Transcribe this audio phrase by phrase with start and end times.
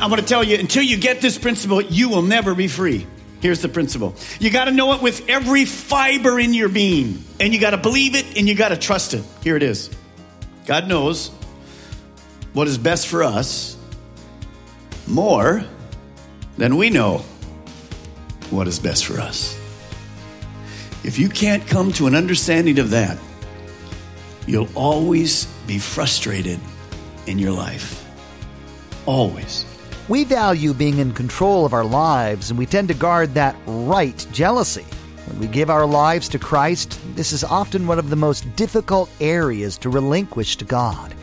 [0.00, 3.06] I want to tell you, until you get this principle, you will never be free.
[3.40, 4.14] Here's the principle.
[4.38, 7.78] You got to know it with every fiber in your being, and you got to
[7.78, 9.24] believe it and you got to trust it.
[9.42, 9.90] Here it is
[10.66, 11.28] God knows
[12.52, 13.76] what is best for us
[15.06, 15.64] more
[16.56, 17.18] than we know
[18.50, 19.58] what is best for us.
[21.02, 23.18] If you can't come to an understanding of that,
[24.46, 26.60] you'll always be frustrated
[27.26, 28.06] in your life.
[29.06, 29.64] Always.
[30.10, 34.26] We value being in control of our lives, and we tend to guard that right
[34.32, 34.84] jealousy.
[35.26, 39.08] When we give our lives to Christ, this is often one of the most difficult
[39.20, 41.14] areas to relinquish to God.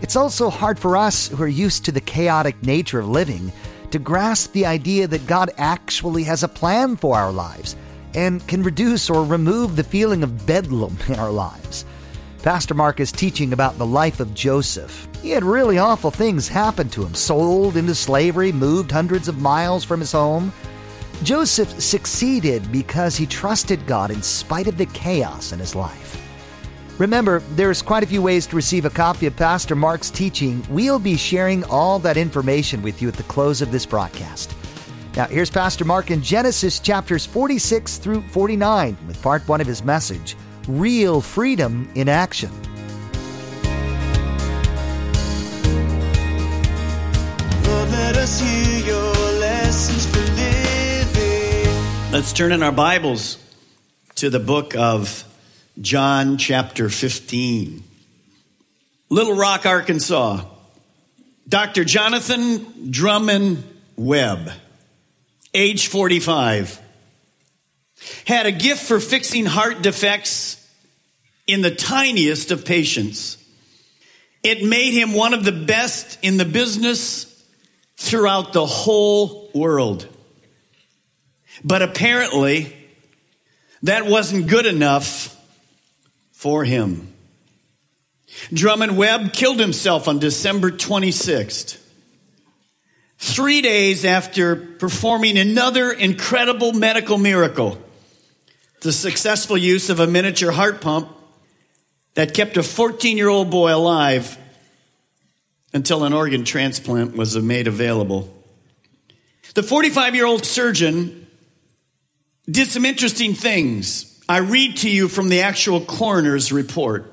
[0.00, 3.52] It's also hard for us who are used to the chaotic nature of living
[3.90, 7.76] to grasp the idea that God actually has a plan for our lives
[8.14, 11.84] and can reduce or remove the feeling of bedlam in our lives.
[12.42, 15.06] Pastor Mark is teaching about the life of Joseph.
[15.22, 19.84] He had really awful things happen to him sold into slavery, moved hundreds of miles
[19.84, 20.52] from his home.
[21.22, 26.20] Joseph succeeded because he trusted God in spite of the chaos in his life.
[26.98, 30.66] Remember, there's quite a few ways to receive a copy of Pastor Mark's teaching.
[30.68, 34.52] We'll be sharing all that information with you at the close of this broadcast.
[35.14, 39.84] Now, here's Pastor Mark in Genesis chapters 46 through 49 with part one of his
[39.84, 40.34] message
[40.68, 42.50] Real Freedom in Action.
[47.64, 48.12] Lord, let.
[52.12, 53.38] Let's turn in our Bibles
[54.16, 55.24] to the book of
[55.80, 57.82] John, chapter 15.
[59.08, 60.44] Little Rock, Arkansas.
[61.48, 61.84] Dr.
[61.84, 63.64] Jonathan Drummond
[63.96, 64.50] Webb,
[65.54, 66.80] age 45,
[68.26, 70.58] had a gift for fixing heart defects
[71.46, 73.38] in the tiniest of patients.
[74.42, 77.28] It made him one of the best in the business
[77.96, 80.06] throughout the whole world.
[81.62, 82.76] But apparently,
[83.82, 85.36] that wasn't good enough
[86.32, 87.12] for him.
[88.52, 91.78] Drummond Webb killed himself on December 26th.
[93.18, 97.78] Three days after performing another incredible medical miracle,
[98.82, 101.08] the successful use of a miniature heart pump
[102.14, 104.36] that kept a 14 year old boy alive
[105.72, 108.32] until an organ transplant was made available.
[109.54, 111.26] The 45 year old surgeon
[112.50, 114.20] did some interesting things.
[114.28, 117.12] I read to you from the actual coroner's report.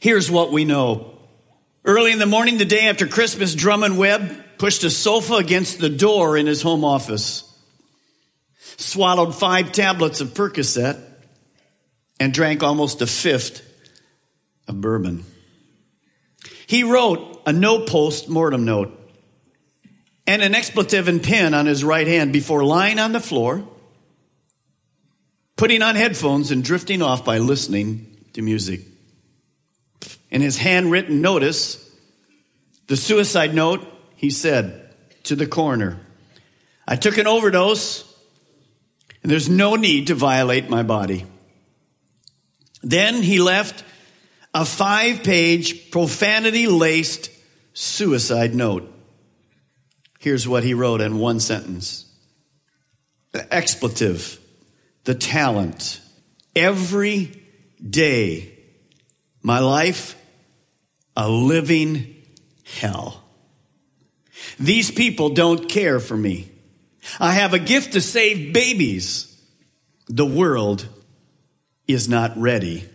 [0.00, 1.18] Here's what we know.
[1.84, 5.88] Early in the morning, the day after Christmas, Drummond Webb pushed a sofa against the
[5.88, 7.53] door in his home office,
[8.76, 11.00] swallowed five tablets of Percocet,
[12.20, 13.62] and drank almost a fifth
[14.68, 15.24] of bourbon.
[16.66, 18.98] He wrote a no post mortem note
[20.26, 23.66] and an expletive and pen on his right hand before lying on the floor,
[25.56, 28.80] putting on headphones and drifting off by listening to music.
[30.30, 31.80] In his handwritten notice,
[32.86, 33.86] the suicide note,
[34.16, 36.00] he said to the coroner,
[36.88, 38.10] I took an overdose
[39.24, 41.24] and there's no need to violate my body.
[42.82, 43.82] Then he left
[44.52, 47.30] a five page, profanity laced
[47.72, 48.88] suicide note.
[50.20, 52.04] Here's what he wrote in one sentence
[53.32, 54.38] the expletive,
[55.04, 56.00] the talent.
[56.54, 57.42] Every
[57.82, 58.56] day,
[59.42, 60.16] my life,
[61.16, 62.14] a living
[62.64, 63.24] hell.
[64.58, 66.53] These people don't care for me.
[67.20, 69.30] I have a gift to save babies.
[70.08, 70.86] The world
[71.86, 72.88] is not ready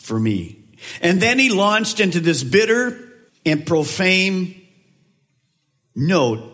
[0.00, 0.64] for me.
[1.00, 2.98] And then he launched into this bitter
[3.44, 4.66] and profane
[5.94, 6.44] note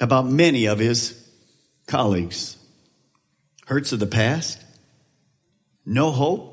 [0.00, 1.28] about many of his
[1.86, 2.56] colleagues.
[3.66, 4.62] Hurts of the past?
[5.84, 6.52] No hope?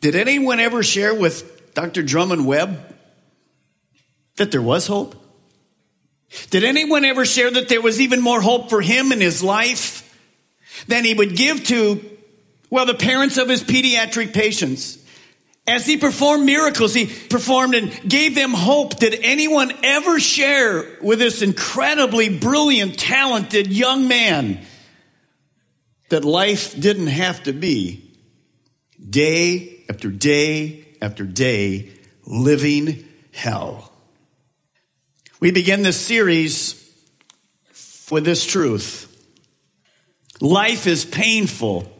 [0.00, 2.02] Did anyone ever share with Dr.
[2.02, 2.94] Drummond Webb
[4.36, 5.14] that there was hope?
[6.50, 10.02] Did anyone ever share that there was even more hope for him in his life
[10.88, 12.04] than he would give to,
[12.70, 14.98] well, the parents of his pediatric patients?
[15.68, 18.98] As he performed miracles, he performed and gave them hope.
[18.98, 24.60] Did anyone ever share with this incredibly brilliant, talented young man
[26.08, 28.16] that life didn't have to be
[29.10, 31.90] day after day after day
[32.24, 33.92] living hell?
[35.38, 36.82] We begin this series
[38.10, 39.02] with this truth.
[40.40, 41.92] Life is painful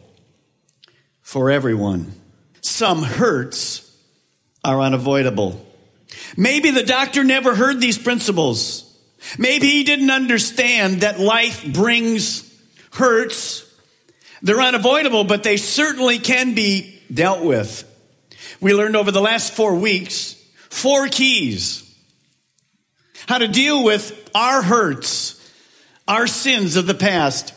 [1.21, 2.13] for everyone.
[2.61, 3.95] Some hurts
[4.63, 5.63] are unavoidable.
[6.35, 8.83] Maybe the doctor never heard these principles.
[9.37, 12.43] Maybe he didn't understand that life brings
[12.93, 13.71] hurts.
[14.41, 17.83] They're unavoidable, but they certainly can be dealt with.
[18.59, 20.33] We learned over the last four weeks
[20.69, 21.86] four keys
[23.27, 25.33] how to deal with our hurts,
[26.07, 27.53] our sins of the past.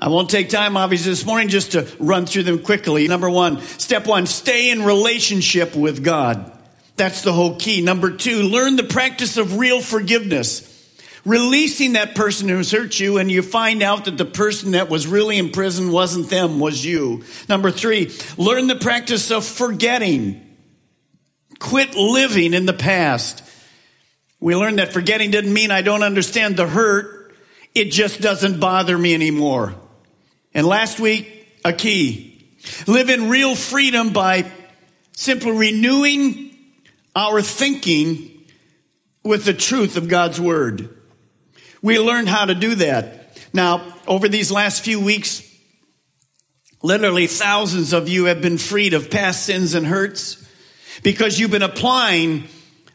[0.00, 3.08] I won't take time, obviously, this morning just to run through them quickly.
[3.08, 6.52] Number one, step one, stay in relationship with God.
[6.96, 7.82] That's the whole key.
[7.82, 10.64] Number two, learn the practice of real forgiveness.
[11.24, 15.06] Releasing that person who's hurt you, and you find out that the person that was
[15.06, 17.24] really in prison wasn't them, was you.
[17.48, 20.44] Number three, learn the practice of forgetting.
[21.58, 23.42] Quit living in the past.
[24.40, 27.34] We learned that forgetting didn't mean I don't understand the hurt.
[27.74, 29.74] It just doesn't bother me anymore.
[30.54, 32.46] And last week, a key.
[32.86, 34.50] Live in real freedom by
[35.12, 36.56] simply renewing
[37.14, 38.44] our thinking
[39.24, 40.88] with the truth of God's Word.
[41.82, 43.38] We learned how to do that.
[43.52, 45.42] Now, over these last few weeks,
[46.82, 50.46] literally thousands of you have been freed of past sins and hurts
[51.02, 52.44] because you've been applying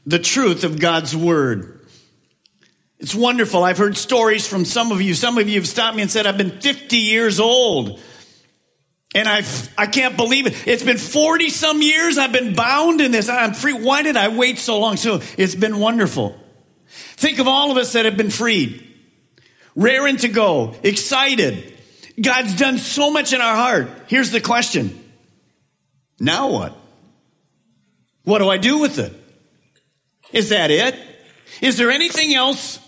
[0.06, 1.86] the truth of God's word.
[3.00, 3.64] It's wonderful.
[3.64, 5.14] I've heard stories from some of you.
[5.14, 8.00] Some of you have stopped me and said, I've been 50 years old.
[9.16, 9.44] And I
[9.78, 10.68] I can't believe it.
[10.68, 13.30] It's been 40 some years I've been bound in this.
[13.30, 13.74] I'm free.
[13.74, 14.98] Why did I wait so long?
[14.98, 16.40] So it's been wonderful.
[16.88, 18.88] Think of all of us that have been freed.
[19.76, 21.74] Raring to go, excited.
[22.20, 23.90] God's done so much in our heart.
[24.08, 25.00] Here's the question.
[26.20, 26.78] Now what?
[28.24, 29.14] What do I do with it?
[30.34, 30.96] Is that it?
[31.62, 32.80] Is there anything else?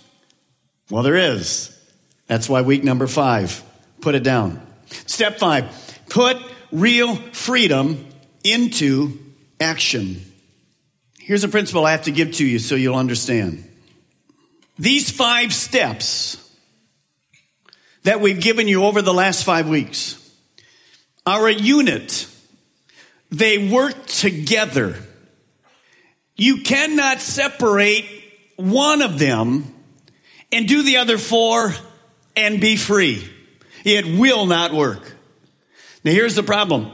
[0.90, 1.72] Well, there is.
[2.28, 3.64] That's why week number five,
[4.02, 4.66] put it down.
[5.06, 5.66] Step five,
[6.10, 6.38] put
[6.72, 8.06] real freedom
[8.44, 9.18] into
[9.60, 10.22] action.
[11.20, 13.68] Here's a principle I have to give to you so you'll understand.
[14.78, 16.38] These five steps
[18.04, 20.22] that we've given you over the last five weeks
[21.26, 22.28] are a unit.
[23.32, 24.98] They work together
[26.36, 28.06] you cannot separate
[28.58, 29.74] one of them
[30.52, 31.74] and do the other four
[32.36, 33.28] and be free.
[33.84, 35.16] It will not work.
[36.04, 36.92] Now here's the problem.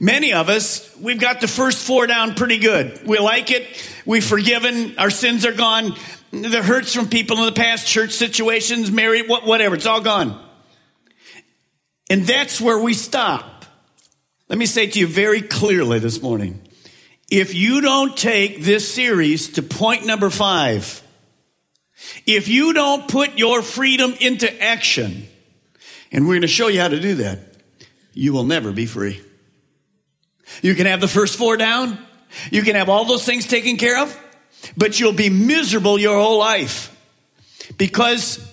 [0.00, 3.06] Many of us, we've got the first four down pretty good.
[3.06, 3.66] We like it.
[4.04, 4.98] We've forgiven.
[4.98, 5.96] Our sins are gone.
[6.32, 9.74] The hurts from people in the past, church situations, married, whatever.
[9.74, 10.40] It's all gone.
[12.10, 13.64] And that's where we stop.
[14.48, 16.60] Let me say to you very clearly this morning.
[17.32, 21.02] If you don't take this series to point number five,
[22.26, 25.26] if you don't put your freedom into action,
[26.12, 27.38] and we're going to show you how to do that,
[28.12, 29.22] you will never be free.
[30.60, 31.96] You can have the first four down.
[32.50, 34.14] You can have all those things taken care of,
[34.76, 36.94] but you'll be miserable your whole life
[37.78, 38.46] because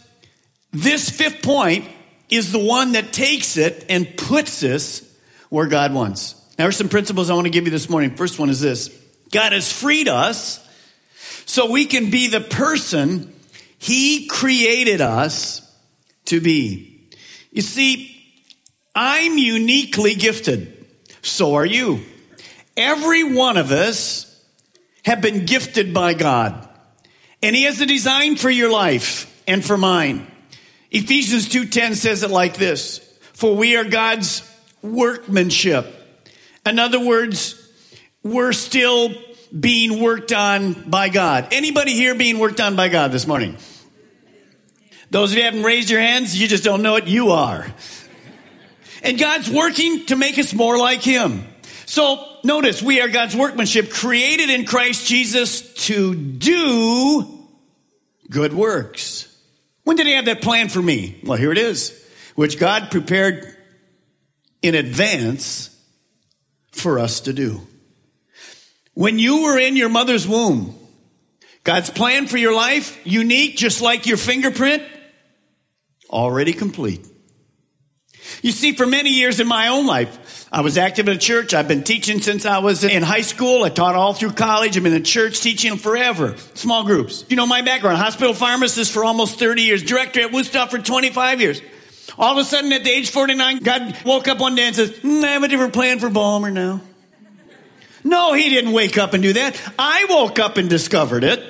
[0.71, 1.85] this fifth point
[2.29, 5.03] is the one that takes it and puts us
[5.49, 6.38] where God wants.
[6.59, 8.17] Now, here's some principles I want to give you this morning.
[8.17, 8.89] First one is this
[9.31, 10.59] God has freed us
[11.45, 13.33] so we can be the person
[13.77, 15.61] He created us
[16.25, 17.07] to be.
[17.49, 18.13] You see,
[18.93, 20.85] I'm uniquely gifted.
[21.21, 22.01] So are you.
[22.75, 24.25] Every one of us
[25.05, 26.67] have been gifted by God.
[27.41, 30.29] And He has a design for your life and for mine.
[30.91, 32.99] Ephesians 2.10 says it like this.
[33.31, 34.43] For we are God's
[34.81, 35.95] workmanship
[36.69, 37.55] in other words,
[38.23, 39.13] we're still
[39.57, 41.47] being worked on by God.
[41.51, 43.57] Anybody here being worked on by God this morning?
[45.11, 47.07] Those of you haven't raised your hands, you just don't know it.
[47.07, 47.65] You are.
[49.01, 51.45] And God's working to make us more like Him.
[51.85, 57.47] So notice, we are God's workmanship created in Christ Jesus to do
[58.29, 59.25] good works.
[59.83, 61.19] When did He have that plan for me?
[61.23, 61.99] Well, here it is,
[62.35, 63.55] which God prepared
[64.61, 65.75] in advance
[66.79, 67.61] for us to do.
[68.93, 70.75] When you were in your mother's womb,
[71.63, 74.83] God's plan for your life, unique, just like your fingerprint,
[76.09, 77.05] already complete.
[78.41, 81.53] You see, for many years in my own life, I was active in a church.
[81.53, 83.63] I've been teaching since I was in high school.
[83.63, 84.77] I taught all through college.
[84.77, 86.35] I've been in church teaching forever.
[86.53, 87.25] Small groups.
[87.29, 87.97] You know my background.
[87.97, 89.83] Hospital pharmacist for almost 30 years.
[89.83, 91.61] Director at Woodstock for 25 years.
[92.17, 94.91] All of a sudden at the age 49, God woke up one day and says,
[94.91, 96.81] mm, I have a different plan for Balmer now.
[98.03, 99.61] No, he didn't wake up and do that.
[99.77, 101.43] I woke up and discovered it.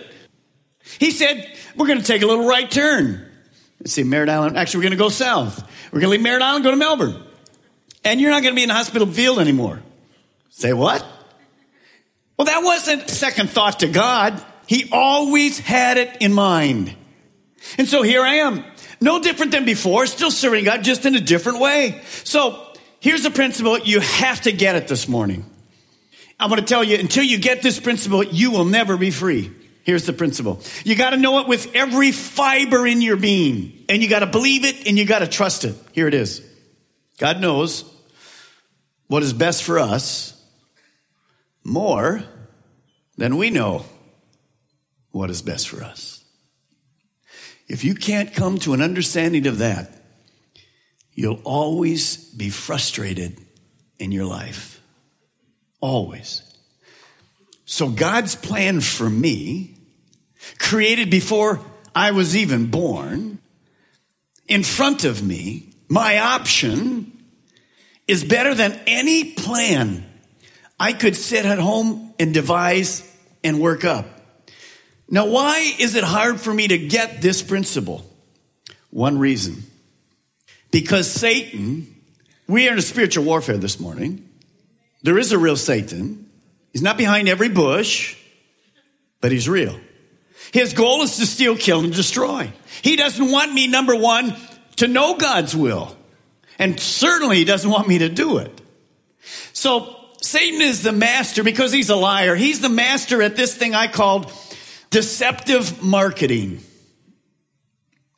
[0.99, 3.25] He said, we're going to take a little right turn.
[3.79, 4.57] Let's see, Merritt Island.
[4.57, 5.63] Actually, we're going to go south.
[5.91, 7.23] We're going to leave Merritt Island, go to Melbourne.
[8.03, 9.81] And you're not going to be in the hospital field anymore.
[10.49, 11.05] Say what?
[12.37, 14.43] Well, that wasn't second thought to God.
[14.65, 16.95] He always had it in mind.
[17.77, 18.63] And so here I am.
[19.01, 22.01] No different than before, still serving God, just in a different way.
[22.23, 22.65] So
[22.99, 23.79] here's the principle.
[23.79, 25.45] You have to get it this morning.
[26.39, 29.51] I'm going to tell you, until you get this principle, you will never be free.
[29.83, 30.61] Here's the principle.
[30.83, 34.27] You got to know it with every fiber in your being, and you got to
[34.27, 35.75] believe it and you got to trust it.
[35.93, 36.45] Here it is.
[37.17, 37.85] God knows
[39.07, 40.39] what is best for us
[41.63, 42.23] more
[43.17, 43.85] than we know
[45.11, 46.18] what is best for us.
[47.69, 49.93] If you can't come to an understanding of that,
[51.13, 53.39] you'll always be frustrated
[53.99, 54.81] in your life.
[55.79, 56.41] Always.
[57.65, 59.77] So God's plan for me,
[60.57, 61.59] created before
[61.93, 63.39] I was even born,
[64.47, 67.23] in front of me, my option
[68.07, 70.03] is better than any plan
[70.79, 73.03] I could sit at home and devise
[73.43, 74.18] and work up.
[75.09, 78.05] Now, why is it hard for me to get this principle?
[78.91, 79.63] One reason.
[80.71, 81.95] Because Satan,
[82.47, 84.29] we are in a spiritual warfare this morning.
[85.01, 86.29] There is a real Satan.
[86.73, 88.17] He's not behind every bush,
[89.21, 89.79] but he's real.
[90.51, 92.51] His goal is to steal, kill, and destroy.
[92.81, 94.35] He doesn't want me, number one,
[94.77, 95.95] to know God's will.
[96.59, 98.61] And certainly he doesn't want me to do it.
[99.53, 102.35] So Satan is the master because he's a liar.
[102.35, 104.31] He's the master at this thing I called
[104.89, 106.61] deceptive marketing.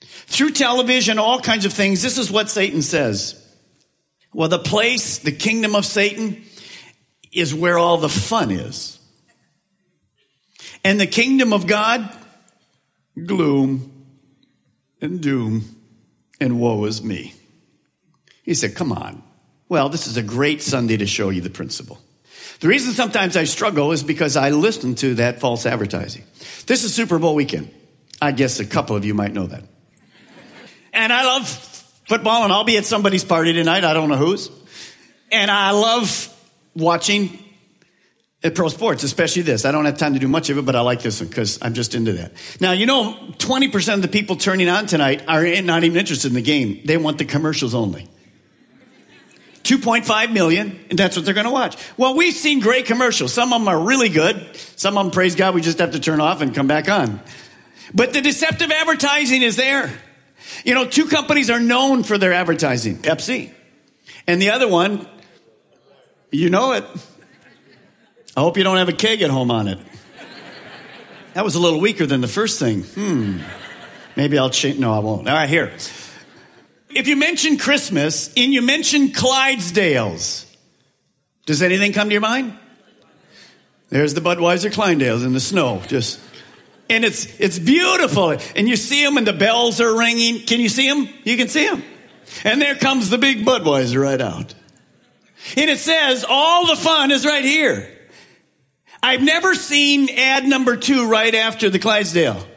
[0.01, 3.37] Through television, all kinds of things, this is what Satan says.
[4.33, 6.43] Well, the place, the kingdom of Satan,
[7.31, 8.97] is where all the fun is.
[10.83, 12.09] And the kingdom of God,
[13.25, 14.05] gloom
[15.01, 15.63] and doom
[16.39, 17.33] and woe is me.
[18.43, 19.23] He said, Come on.
[19.69, 21.99] Well, this is a great Sunday to show you the principle.
[22.61, 26.23] The reason sometimes I struggle is because I listen to that false advertising.
[26.67, 27.73] This is Super Bowl weekend.
[28.21, 29.63] I guess a couple of you might know that.
[30.93, 31.49] And I love
[32.07, 33.83] football, and I'll be at somebody's party tonight.
[33.83, 34.51] I don't know whose.
[35.31, 36.31] And I love
[36.75, 37.39] watching
[38.43, 39.65] uh, pro sports, especially this.
[39.65, 41.57] I don't have time to do much of it, but I like this one because
[41.63, 42.33] I'm just into that.
[42.59, 46.35] Now, you know, 20% of the people turning on tonight are not even interested in
[46.35, 46.81] the game.
[46.85, 48.07] They want the commercials only.
[49.63, 51.77] 2.5 million, and that's what they're going to watch.
[51.97, 53.33] Well, we've seen great commercials.
[53.33, 54.55] Some of them are really good.
[54.75, 57.21] Some of them, praise God, we just have to turn off and come back on.
[57.93, 59.91] But the deceptive advertising is there.
[60.65, 63.51] You know, two companies are known for their advertising Pepsi,
[64.27, 65.07] and the other one,
[66.31, 66.85] you know it.
[68.35, 69.79] I hope you don't have a keg at home on it.
[71.33, 72.83] That was a little weaker than the first thing.
[72.83, 73.39] Hmm.
[74.15, 74.79] Maybe I'll change.
[74.79, 75.27] No, I won't.
[75.27, 75.71] All right, here.
[76.93, 80.45] If you mention Christmas and you mention Clydesdales,
[81.45, 82.57] does anything come to your mind?
[83.89, 86.19] There's the Budweiser Clydesdales in the snow, just,
[86.89, 88.37] and it's, it's beautiful.
[88.55, 90.45] And you see them and the bells are ringing.
[90.45, 91.09] Can you see them?
[91.23, 91.83] You can see them.
[92.43, 94.53] And there comes the big Budweiser right out.
[95.57, 97.97] And it says all the fun is right here.
[99.03, 102.47] I've never seen ad number two right after the Clydesdale.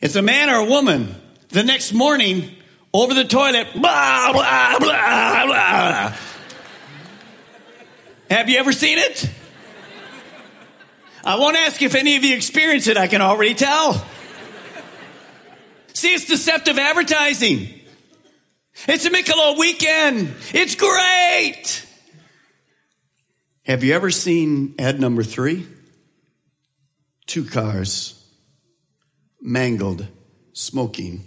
[0.00, 1.14] It's a man or a woman.
[1.48, 2.54] The next morning,
[2.92, 6.14] over the toilet, blah, blah, blah, blah.
[8.30, 9.30] Have you ever seen it?
[11.24, 14.04] I won't ask if any of you experience it, I can already tell.
[15.94, 17.74] See, it's deceptive advertising.
[18.86, 20.34] It's a Michelob weekend.
[20.54, 21.86] It's great.
[23.64, 25.66] Have you ever seen ad number three?
[27.26, 28.24] Two cars,
[29.42, 30.06] mangled,
[30.52, 31.26] smoking,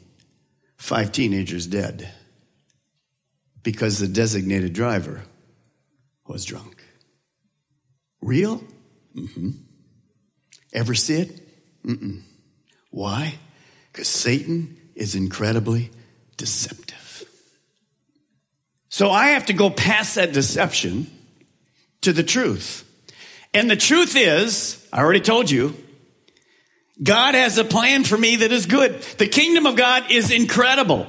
[0.81, 2.11] five teenagers dead
[3.61, 5.21] because the designated driver
[6.25, 6.83] was drunk.
[8.19, 8.63] Real?
[9.15, 9.51] Mm-hmm.
[10.73, 11.85] Ever see it?
[11.85, 12.23] Mm-mm.
[12.89, 13.35] Why?
[13.91, 15.91] Because Satan is incredibly
[16.37, 17.25] deceptive.
[18.89, 21.05] So I have to go past that deception
[22.01, 22.89] to the truth.
[23.53, 25.75] And the truth is, I already told you,
[27.03, 29.01] God has a plan for me that is good.
[29.17, 31.07] The kingdom of God is incredible.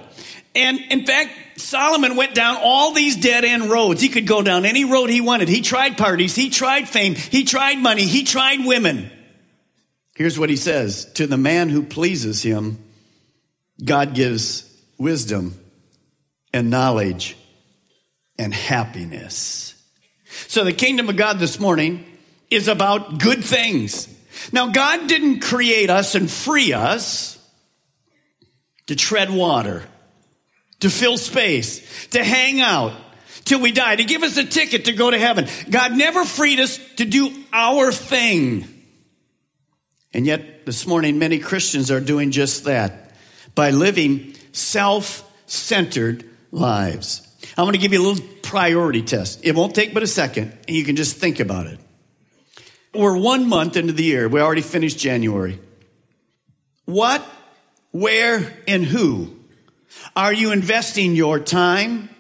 [0.55, 4.01] And in fact, Solomon went down all these dead end roads.
[4.01, 5.49] He could go down any road he wanted.
[5.49, 6.35] He tried parties.
[6.35, 7.15] He tried fame.
[7.15, 8.05] He tried money.
[8.05, 9.11] He tried women.
[10.15, 12.79] Here's what he says To the man who pleases him,
[13.83, 14.69] God gives
[14.99, 15.59] wisdom
[16.53, 17.37] and knowledge
[18.39, 19.75] and happiness.
[20.49, 22.05] So the kingdom of God this morning
[22.51, 24.09] is about good things.
[24.51, 27.39] Now, God didn't create us and free us
[28.87, 29.85] to tread water,
[30.81, 32.93] to fill space, to hang out
[33.45, 35.47] till we die, to give us a ticket to go to heaven.
[35.71, 38.67] God never freed us to do our thing.
[40.15, 43.13] And yet, this morning, many Christians are doing just that
[43.55, 47.27] by living self centered lives.
[47.57, 49.41] I'm going to give you a little priority test.
[49.43, 51.79] It won't take but a second, and you can just think about it.
[52.95, 54.29] We're one month into the year.
[54.29, 55.59] We already finished January.
[56.85, 57.27] What,
[57.91, 59.37] where, and who
[60.15, 62.11] are you investing your time,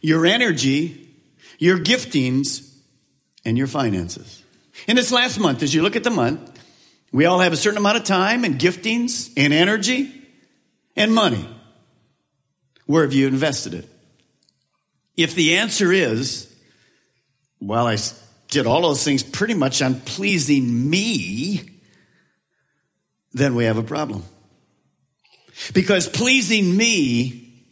[0.00, 1.08] your energy,
[1.58, 2.76] your giftings,
[3.44, 4.42] and your finances?
[4.86, 6.60] In this last month, as you look at the month,
[7.12, 10.12] we all have a certain amount of time and giftings and energy
[10.96, 11.48] and money.
[12.86, 13.88] Where have you invested it?
[15.16, 16.52] If the answer is,
[17.60, 17.96] well, I
[18.52, 21.62] did all those things pretty much on pleasing me,
[23.32, 24.22] then we have a problem.
[25.72, 27.66] Because pleasing me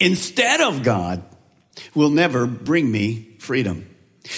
[0.00, 1.22] instead of God
[1.94, 3.88] will never bring me freedom.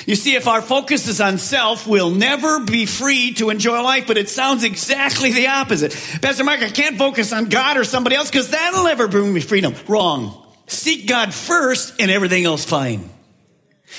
[0.05, 4.07] You see, if our focus is on self, we'll never be free to enjoy life,
[4.07, 5.93] but it sounds exactly the opposite.
[6.21, 9.41] Pastor Mark, I can't focus on God or somebody else because that'll never bring me
[9.41, 9.75] freedom.
[9.89, 10.47] Wrong.
[10.67, 13.09] Seek God first and everything else fine.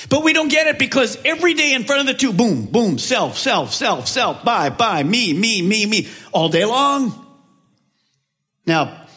[0.10, 3.00] But we don't get it because every day in front of the two, boom, boom,
[3.00, 7.26] self, self, self, self, bye, bye, me, me, me, me, all day long.
[8.66, 9.08] Now,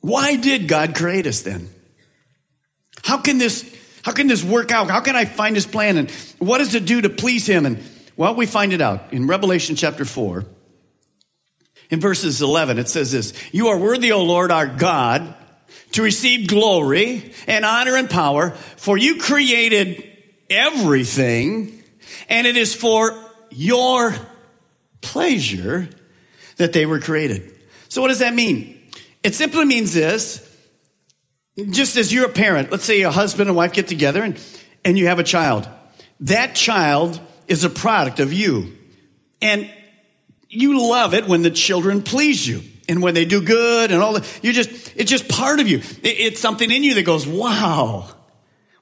[0.00, 1.70] why did God create us then?
[3.02, 3.64] How can this
[4.02, 4.88] how can this work out?
[4.88, 5.96] How can I find his plan?
[5.96, 7.66] And what does it do to please him?
[7.66, 7.82] And
[8.16, 10.44] well, we find it out in Revelation chapter 4.
[11.90, 15.34] In verses 11, it says this You are worthy, O Lord our God,
[15.92, 20.04] to receive glory and honor and power, for you created
[20.50, 21.82] everything,
[22.28, 23.18] and it is for
[23.50, 24.14] your
[25.00, 25.88] pleasure
[26.56, 27.54] that they were created.
[27.88, 28.80] So, what does that mean?
[29.22, 30.44] It simply means this
[31.70, 34.40] just as you're a parent, let's say a husband and wife get together and,
[34.84, 35.68] and you have a child.
[36.20, 38.76] That child is a product of you.
[39.40, 39.70] And
[40.48, 44.14] you love it when the children please you and when they do good and all
[44.14, 44.40] that.
[44.42, 45.82] You just, it's just part of you.
[46.02, 48.08] It's something in you that goes, wow.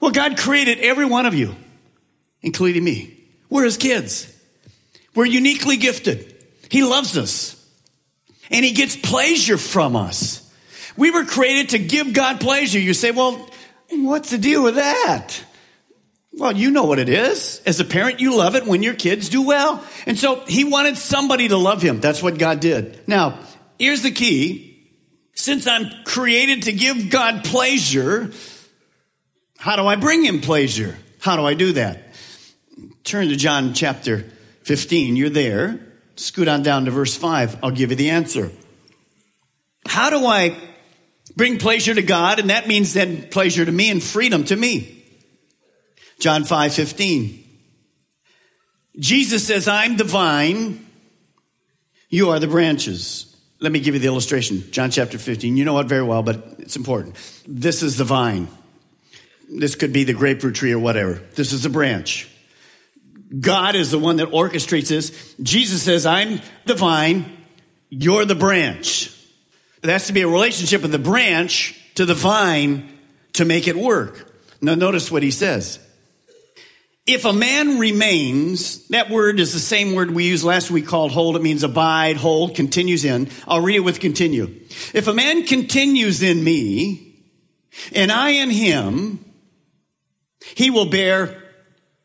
[0.01, 1.57] Well, God created every one of you,
[2.43, 3.19] including me.
[3.51, 4.33] We're his kids.
[5.15, 6.35] We're uniquely gifted.
[6.71, 7.55] He loves us
[8.51, 10.43] and he gets pleasure from us.
[10.97, 12.79] We were created to give God pleasure.
[12.79, 13.49] You say, well,
[13.91, 15.43] what's the deal with that?
[16.33, 17.63] Well, you know what it is.
[17.65, 19.83] As a parent, you love it when your kids do well.
[20.05, 22.01] And so he wanted somebody to love him.
[22.01, 23.09] That's what God did.
[23.09, 23.39] Now,
[23.79, 24.73] here's the key.
[25.35, 28.31] Since I'm created to give God pleasure,
[29.59, 30.97] how do I bring him pleasure?
[31.21, 32.15] How do I do that?
[33.05, 34.31] Turn to John chapter
[34.63, 35.17] 15.
[35.17, 35.81] You're there.
[36.17, 37.59] Scoot on down to verse 5.
[37.63, 38.51] I'll give you the answer.
[39.87, 40.57] How do I
[41.37, 45.05] bring pleasure to God, and that means then pleasure to me and freedom to me.
[46.19, 47.45] John 5 15.
[48.99, 50.87] Jesus says, I'm the vine,
[52.09, 53.36] you are the branches.
[53.59, 54.71] Let me give you the illustration.
[54.71, 55.57] John chapter 15.
[55.57, 57.17] You know it very well, but it's important.
[57.47, 58.49] This is the vine.
[59.49, 61.23] This could be the grapefruit tree or whatever.
[61.35, 62.29] This is the branch.
[63.41, 65.35] God is the one that orchestrates this.
[65.43, 67.25] Jesus says, I'm the vine,
[67.89, 69.13] you're the branch.
[69.83, 72.89] There has to be a relationship of the branch to the vine
[73.35, 74.33] to make it work.
[74.61, 75.79] Now, notice what he says.
[77.07, 81.13] If a man remains, that word is the same word we used last week called
[81.13, 81.37] hold.
[81.37, 83.31] It means abide, hold, continues in.
[83.47, 84.47] I'll read it with continue.
[84.93, 87.23] If a man continues in me
[87.95, 89.25] and I in him,
[90.57, 91.45] he will bear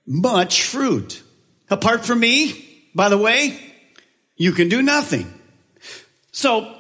[0.06, 1.24] much fruit.
[1.72, 3.60] Apart from me, by the way,
[4.36, 5.34] you can do nothing.
[6.32, 6.76] So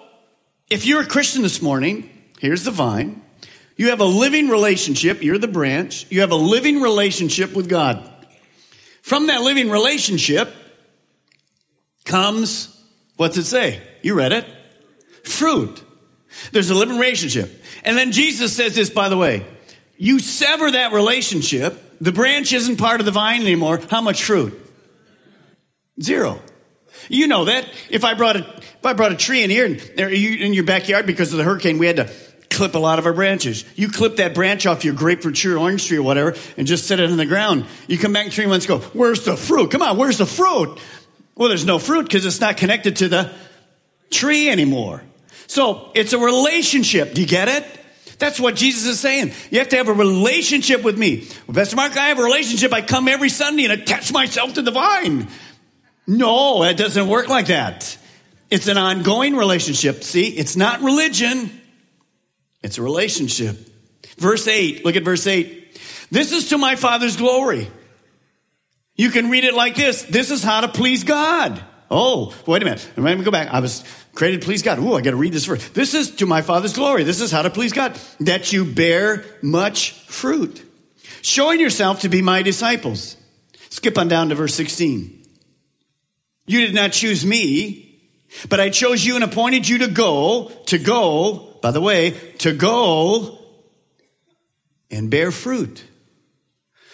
[0.69, 3.23] if you're a Christian this morning, here's the vine.
[3.77, 5.23] You have a living relationship.
[5.23, 6.05] You're the branch.
[6.11, 8.10] You have a living relationship with God.
[9.01, 10.53] From that living relationship
[12.05, 12.75] comes,
[13.17, 13.81] what's it say?
[14.01, 14.45] You read it.
[15.23, 15.83] Fruit.
[16.51, 17.63] There's a living relationship.
[17.83, 19.45] And then Jesus says this, by the way,
[19.97, 21.99] you sever that relationship.
[21.99, 23.79] The branch isn't part of the vine anymore.
[23.89, 24.57] How much fruit?
[26.01, 26.39] Zero.
[27.09, 27.67] You know that.
[27.89, 31.05] If I brought a, if I brought a tree in here and in your backyard
[31.05, 32.09] because of the hurricane, we had to
[32.51, 33.65] clip a lot of our branches.
[33.75, 36.85] You clip that branch off your grapefruit tree or orange tree or whatever and just
[36.85, 37.65] set it on the ground.
[37.87, 39.71] You come back in three months go, where's the fruit?
[39.71, 40.79] Come on, where's the fruit?
[41.35, 43.31] Well, there's no fruit because it's not connected to the
[44.11, 45.01] tree anymore.
[45.47, 47.13] So it's a relationship.
[47.13, 47.65] Do you get it?
[48.19, 49.31] That's what Jesus is saying.
[49.49, 51.27] You have to have a relationship with me.
[51.47, 52.71] Well, Pastor Mark, I have a relationship.
[52.71, 55.27] I come every Sunday and attach myself to the vine.
[56.05, 57.97] No, it doesn't work like that.
[58.51, 60.03] It's an ongoing relationship.
[60.03, 61.60] See, it's not religion.
[62.63, 63.57] It's a relationship.
[64.17, 65.79] Verse 8, look at verse 8.
[66.11, 67.69] This is to my Father's glory.
[68.95, 70.03] You can read it like this.
[70.03, 71.63] This is how to please God.
[71.89, 72.87] Oh, wait a minute.
[72.95, 73.49] Let me go back.
[73.49, 74.79] I was created to please God.
[74.79, 75.67] Ooh, I got to read this verse.
[75.69, 77.03] This is to my Father's glory.
[77.03, 77.99] This is how to please God.
[78.21, 80.63] That you bear much fruit,
[81.21, 83.17] showing yourself to be my disciples.
[83.69, 85.25] Skip on down to verse 16.
[86.45, 87.99] You did not choose me,
[88.49, 92.53] but I chose you and appointed you to go, to go, by the way, to
[92.53, 93.39] go
[94.89, 95.83] and bear fruit.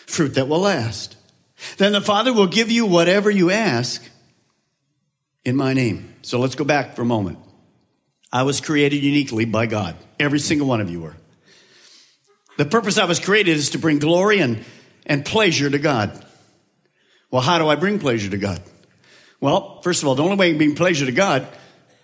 [0.05, 1.15] Fruit that will last.
[1.77, 4.03] Then the Father will give you whatever you ask
[5.43, 6.15] in my name.
[6.21, 7.39] So let's go back for a moment.
[8.31, 9.95] I was created uniquely by God.
[10.19, 11.15] Every single one of you were.
[12.57, 14.63] The purpose I was created is to bring glory and,
[15.05, 16.25] and pleasure to God.
[17.31, 18.61] Well, how do I bring pleasure to God?
[19.39, 21.47] Well, first of all, the only way to bring pleasure to God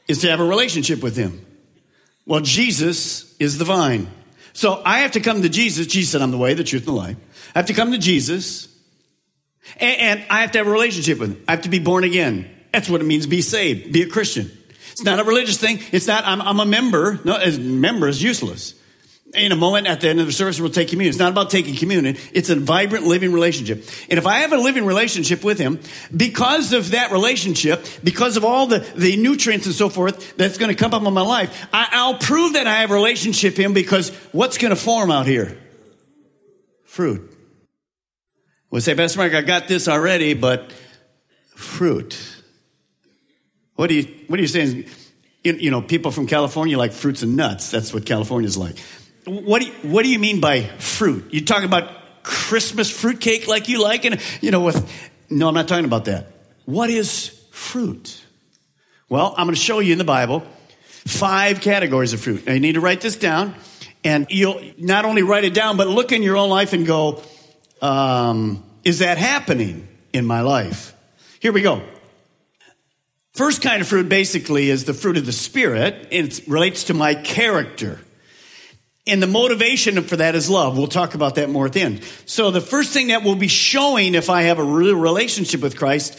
[0.07, 1.45] is to have a relationship with Him.
[2.25, 4.07] Well, Jesus is the vine.
[4.53, 5.87] So I have to come to Jesus.
[5.87, 7.17] Jesus said, I'm the way, the truth, and the life.
[7.55, 8.67] I have to come to Jesus,
[9.77, 11.43] and, and I have to have a relationship with Him.
[11.47, 12.49] I have to be born again.
[12.71, 14.51] That's what it means be saved, be a Christian.
[14.91, 15.79] It's not a religious thing.
[15.91, 17.19] It's not, I'm, I'm a member.
[17.25, 18.75] No, a member is useless
[19.33, 21.09] in a moment at the end of the service we'll take communion.
[21.09, 22.17] It's not about taking communion.
[22.33, 23.83] It's a vibrant living relationship.
[24.09, 25.79] And if I have a living relationship with him,
[26.15, 30.69] because of that relationship, because of all the, the nutrients and so forth that's going
[30.69, 33.73] to come up in my life, I, will prove that I have a relationship him
[33.73, 35.57] because what's going to form out here?
[36.85, 37.29] Fruit.
[38.69, 40.71] We'll say, Pastor Mark, I got this already, but
[41.55, 42.19] fruit.
[43.75, 44.85] What are you, what are you saying?
[45.43, 47.71] You, you know, people from California like fruits and nuts.
[47.71, 48.77] That's what California's like.
[49.25, 51.33] What do you, what do you mean by fruit?
[51.33, 54.05] You talking about Christmas fruitcake like you like?
[54.05, 56.27] And, you know, with, no, I'm not talking about that.
[56.65, 58.21] What is fruit?
[59.09, 60.43] Well, I'm going to show you in the Bible
[61.05, 62.45] five categories of fruit.
[62.45, 63.55] Now, you need to write this down,
[64.03, 67.21] and you'll not only write it down, but look in your own life and go,
[67.81, 70.95] um, is that happening in my life?
[71.39, 71.81] Here we go.
[73.33, 77.15] First kind of fruit basically is the fruit of the Spirit, it relates to my
[77.15, 77.99] character.
[79.05, 80.77] And the motivation for that is love.
[80.77, 82.03] We'll talk about that more at the end.
[82.25, 85.77] So the first thing that will be showing if I have a real relationship with
[85.77, 86.17] Christ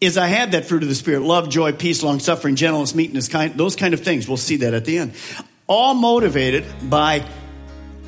[0.00, 1.20] is I have that fruit of the Spirit.
[1.22, 4.26] Love, joy, peace, long suffering, gentleness, meekness, kind, those kind of things.
[4.26, 5.12] We'll see that at the end.
[5.66, 7.24] All motivated by,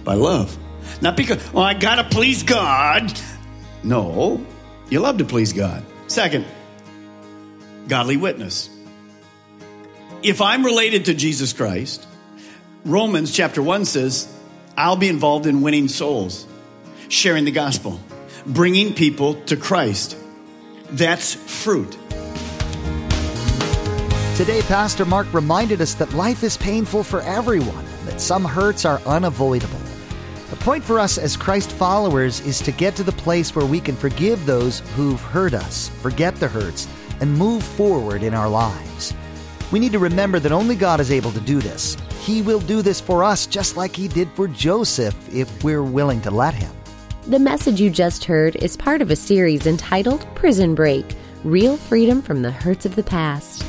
[0.04, 0.56] by love.
[1.02, 3.12] Not because, well, I gotta please God.
[3.82, 4.44] No,
[4.88, 5.84] you love to please God.
[6.06, 6.46] Second,
[7.88, 8.70] godly witness.
[10.22, 12.06] If I'm related to Jesus Christ,
[12.87, 14.31] Romans chapter 1 says,
[14.77, 16.47] I'll be involved in winning souls,
[17.09, 17.99] sharing the gospel,
[18.44, 20.18] bringing people to Christ.
[20.90, 21.92] That's fruit.
[24.37, 29.01] Today, Pastor Mark reminded us that life is painful for everyone, that some hurts are
[29.07, 29.81] unavoidable.
[30.51, 33.81] The point for us as Christ followers is to get to the place where we
[33.81, 36.87] can forgive those who've hurt us, forget the hurts,
[37.20, 39.14] and move forward in our lives.
[39.70, 41.96] We need to remember that only God is able to do this.
[42.20, 46.20] He will do this for us just like He did for Joseph if we're willing
[46.22, 46.72] to let Him.
[47.27, 51.07] The message you just heard is part of a series entitled Prison Break
[51.42, 53.64] Real Freedom from the Hurts of the Past.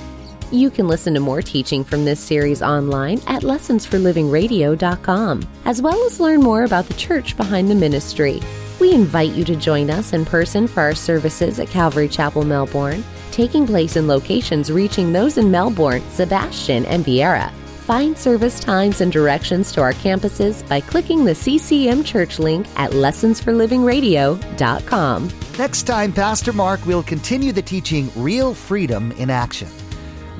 [0.51, 6.19] You can listen to more teaching from this series online at lessonsforlivingradio.com, as well as
[6.19, 8.41] learn more about the church behind the ministry.
[8.79, 13.03] We invite you to join us in person for our services at Calvary Chapel, Melbourne,
[13.35, 17.51] taking place in locations reaching those in Melbourne, Sebastian, and Viera.
[17.85, 22.91] Find service times and directions to our campuses by clicking the CCM Church link at
[22.91, 25.31] lessonsforlivingradio.com.
[25.59, 29.67] Next time, Pastor Mark will continue the teaching Real Freedom in Action.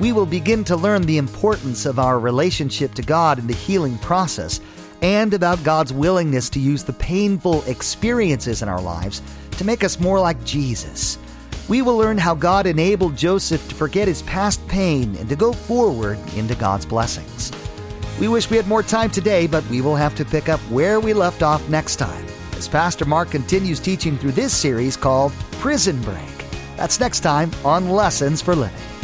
[0.00, 3.98] We will begin to learn the importance of our relationship to God in the healing
[3.98, 4.62] process
[5.02, 9.20] and about God's willingness to use the painful experiences in our lives
[9.52, 11.18] to make us more like Jesus
[11.68, 15.52] we will learn how God enabled Joseph to forget his past pain and to go
[15.52, 17.52] forward into God's blessings.
[18.20, 21.00] We wish we had more time today, but we will have to pick up where
[21.00, 26.00] we left off next time as Pastor Mark continues teaching through this series called Prison
[26.02, 26.24] Break.
[26.76, 28.95] That's next time on Lessons for Living.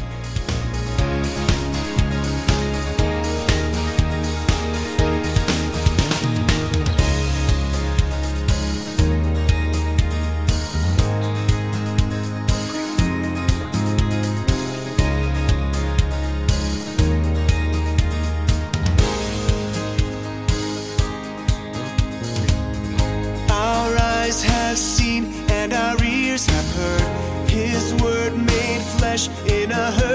[29.46, 30.11] In a hurting